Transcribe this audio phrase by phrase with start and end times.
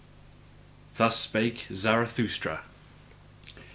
[0.95, 2.61] Thus spake Zarathustra.